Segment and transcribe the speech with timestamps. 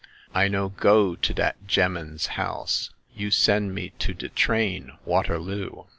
[0.33, 2.89] I no go to dat gem'man's house.
[3.15, 5.85] You send me to de train Waterloo